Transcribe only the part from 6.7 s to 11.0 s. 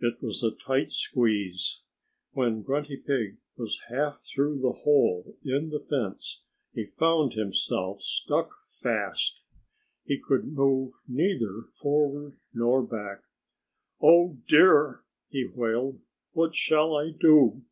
he found himself stuck fast. He could move